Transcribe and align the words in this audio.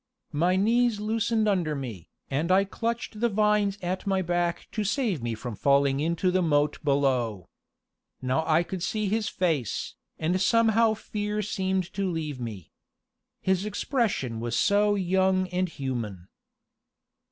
My 0.33 0.55
knees 0.55 0.99
loosened 0.99 1.47
under 1.47 1.75
me, 1.75 2.09
and 2.31 2.51
I 2.51 2.63
clutched 2.63 3.19
the 3.19 3.29
vines 3.29 3.77
at 3.83 4.07
my 4.07 4.23
back 4.23 4.67
to 4.71 4.83
save 4.83 5.21
me 5.21 5.35
from 5.35 5.55
falling 5.55 5.99
into 5.99 6.31
the 6.31 6.41
moat 6.41 6.79
below. 6.83 7.49
Now 8.19 8.43
I 8.47 8.63
could 8.63 8.81
see 8.81 9.09
his 9.09 9.29
face, 9.29 9.93
and 10.17 10.41
somehow 10.41 10.95
fear 10.95 11.43
seemed 11.43 11.93
to 11.93 12.09
leave 12.09 12.39
me. 12.39 12.71
His 13.41 13.63
expression 13.63 14.39
was 14.39 14.57
so 14.57 14.95
young 14.95 15.47
and 15.49 15.69
human. 15.69 16.29